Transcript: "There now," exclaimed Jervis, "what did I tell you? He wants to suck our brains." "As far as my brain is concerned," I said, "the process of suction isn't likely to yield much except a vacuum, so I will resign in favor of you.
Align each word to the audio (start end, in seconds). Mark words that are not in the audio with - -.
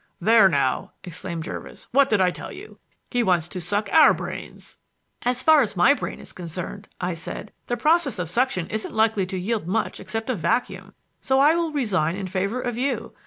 "There 0.19 0.49
now," 0.49 0.93
exclaimed 1.03 1.43
Jervis, 1.43 1.85
"what 1.91 2.09
did 2.09 2.19
I 2.21 2.31
tell 2.31 2.51
you? 2.51 2.79
He 3.11 3.21
wants 3.21 3.47
to 3.49 3.61
suck 3.61 3.87
our 3.93 4.15
brains." 4.15 4.79
"As 5.21 5.43
far 5.43 5.61
as 5.61 5.77
my 5.77 5.93
brain 5.93 6.19
is 6.19 6.33
concerned," 6.33 6.87
I 6.99 7.13
said, 7.13 7.53
"the 7.67 7.77
process 7.77 8.17
of 8.17 8.27
suction 8.27 8.65
isn't 8.71 8.95
likely 8.95 9.27
to 9.27 9.37
yield 9.37 9.67
much 9.67 9.99
except 9.99 10.31
a 10.31 10.35
vacuum, 10.35 10.95
so 11.21 11.39
I 11.39 11.53
will 11.53 11.71
resign 11.71 12.15
in 12.15 12.25
favor 12.25 12.59
of 12.59 12.79
you. 12.79 13.13